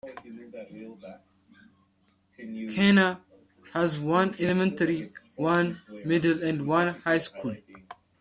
[2.73, 3.21] Kanna
[3.71, 7.55] has one elementary, one middle and one high school.